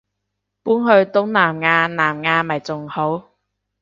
[0.03, 0.03] 搬
[0.83, 3.35] 去東南亞南亞咪仲好